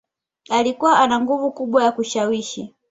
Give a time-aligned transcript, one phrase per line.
[0.49, 2.75] Alikuwa ana nguvu kubwa ya kushawishi